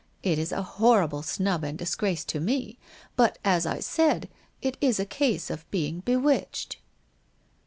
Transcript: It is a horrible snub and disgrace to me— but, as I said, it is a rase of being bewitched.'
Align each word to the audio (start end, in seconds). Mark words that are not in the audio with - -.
It 0.23 0.39
is 0.39 0.51
a 0.51 0.63
horrible 0.63 1.21
snub 1.21 1.63
and 1.63 1.77
disgrace 1.77 2.25
to 2.25 2.39
me— 2.39 2.79
but, 3.15 3.37
as 3.45 3.67
I 3.67 3.81
said, 3.81 4.29
it 4.59 4.75
is 4.81 4.99
a 4.99 5.05
rase 5.19 5.51
of 5.51 5.69
being 5.69 5.99
bewitched.' 5.99 6.77